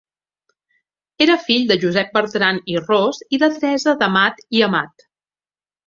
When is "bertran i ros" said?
2.17-3.23